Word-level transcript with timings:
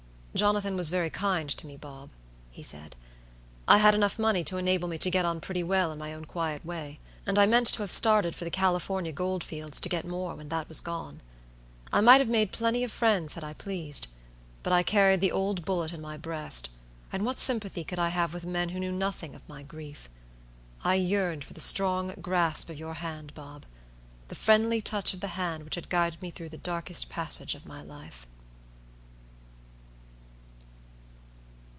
"Jonathan 0.33 0.77
was 0.77 0.89
very 0.89 1.09
kind 1.09 1.49
to 1.49 1.67
me, 1.67 1.75
Bob," 1.75 2.09
he 2.51 2.63
said; 2.63 2.95
"I 3.67 3.79
had 3.79 3.93
enough 3.93 4.17
money 4.17 4.45
to 4.45 4.55
enable 4.55 4.87
me 4.87 4.97
to 4.97 5.11
get 5.11 5.25
on 5.25 5.41
pretty 5.41 5.61
well 5.61 5.91
in 5.91 5.99
my 5.99 6.13
own 6.13 6.23
quiet 6.23 6.65
way 6.65 7.01
and 7.27 7.37
I 7.37 7.45
meant 7.45 7.67
to 7.73 7.79
have 7.81 7.91
started 7.91 8.33
for 8.33 8.45
the 8.45 8.49
California 8.49 9.11
gold 9.11 9.43
fields 9.43 9.77
to 9.81 9.89
get 9.89 10.07
more 10.07 10.33
when 10.35 10.47
that 10.47 10.69
was 10.69 10.79
gone. 10.79 11.19
I 11.91 11.99
might 11.99 12.19
have 12.21 12.29
made 12.29 12.53
plenty 12.53 12.81
of 12.85 12.93
friends 12.93 13.33
had 13.33 13.43
I 13.43 13.51
pleased, 13.53 14.07
but 14.63 14.71
I 14.71 14.83
carried 14.83 15.19
the 15.19 15.33
old 15.33 15.65
bullet 15.65 15.91
in 15.91 15.99
my 15.99 16.15
breast; 16.15 16.69
and 17.11 17.25
what 17.25 17.37
sympathy 17.37 17.83
could 17.83 17.99
I 17.99 18.07
have 18.07 18.33
with 18.33 18.45
men 18.45 18.69
who 18.69 18.79
knew 18.79 18.93
nothing 18.93 19.35
of 19.35 19.41
my 19.49 19.63
grief? 19.63 20.09
I 20.81 20.95
yearned 20.95 21.43
for 21.43 21.51
the 21.51 21.59
strong 21.59 22.13
grasp 22.21 22.69
of 22.69 22.79
your 22.79 22.93
hand, 22.93 23.33
Bob; 23.33 23.65
the 24.29 24.35
friendly 24.35 24.79
touch 24.81 25.13
of 25.13 25.19
the 25.19 25.35
hand 25.35 25.65
which 25.65 25.75
had 25.75 25.89
guided 25.89 26.21
me 26.21 26.31
through 26.31 26.49
the 26.49 26.57
darkest 26.57 27.09
passage 27.09 27.53
of 27.53 27.65
my 27.65 27.81
life." 27.81 28.25